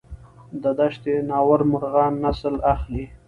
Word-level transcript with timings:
د 0.61 0.63
دشت 0.79 1.03
ناور 1.29 1.59
مرغان 1.71 2.13
نسل 2.23 2.55
اخلي؟ 2.73 3.05